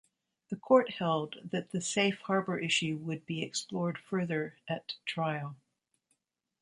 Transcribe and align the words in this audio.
The 0.49 0.55
court 0.55 0.93
held 0.95 1.35
that 1.51 1.69
the 1.69 1.79
safe 1.79 2.21
harbor 2.21 2.57
issue 2.57 2.97
would 3.03 3.23
be 3.27 3.43
explored 3.43 3.99
further 3.99 4.57
at 4.67 4.95
trial. 5.05 5.57